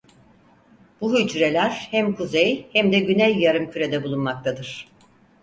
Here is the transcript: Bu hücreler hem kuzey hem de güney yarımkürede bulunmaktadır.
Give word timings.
Bu 1.01 1.19
hücreler 1.19 1.87
hem 1.91 2.15
kuzey 2.15 2.67
hem 2.73 2.91
de 2.91 2.99
güney 2.99 3.37
yarımkürede 3.39 4.03
bulunmaktadır. 4.03 4.87